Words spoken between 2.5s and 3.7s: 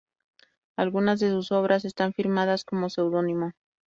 con seudónimo.